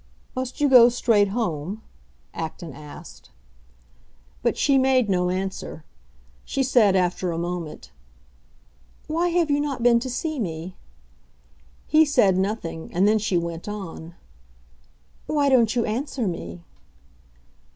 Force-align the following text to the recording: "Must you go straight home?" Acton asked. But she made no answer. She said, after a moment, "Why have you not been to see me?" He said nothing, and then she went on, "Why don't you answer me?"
"Must 0.35 0.59
you 0.59 0.67
go 0.67 0.89
straight 0.89 1.27
home?" 1.27 1.83
Acton 2.33 2.73
asked. 2.73 3.29
But 4.41 4.57
she 4.57 4.79
made 4.79 5.11
no 5.11 5.29
answer. 5.29 5.85
She 6.43 6.63
said, 6.63 6.95
after 6.95 7.31
a 7.31 7.37
moment, 7.37 7.91
"Why 9.05 9.27
have 9.27 9.51
you 9.51 9.61
not 9.61 9.83
been 9.83 9.99
to 9.99 10.09
see 10.09 10.39
me?" 10.39 10.75
He 11.85 12.03
said 12.03 12.35
nothing, 12.35 12.89
and 12.91 13.07
then 13.07 13.19
she 13.19 13.37
went 13.37 13.67
on, 13.69 14.15
"Why 15.27 15.49
don't 15.49 15.75
you 15.75 15.85
answer 15.85 16.27
me?" 16.27 16.63